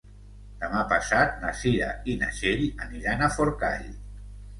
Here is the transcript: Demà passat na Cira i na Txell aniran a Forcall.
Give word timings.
Demà 0.61 0.79
passat 0.93 1.35
na 1.43 1.51
Cira 1.59 1.89
i 2.13 2.15
na 2.21 2.29
Txell 2.37 2.63
aniran 2.87 3.21
a 3.21 3.29
Forcall. 3.37 3.85